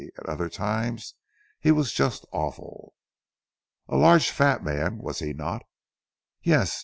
[0.17, 1.13] At other times
[1.59, 2.95] he was just awful."
[3.87, 5.61] "A large fat man was he not?"
[6.41, 6.79] "Yes.